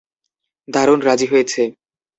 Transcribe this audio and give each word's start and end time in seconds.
দারুণ, 0.67 0.99
রাজি 1.01 1.27
হয়েছে। 1.31 1.61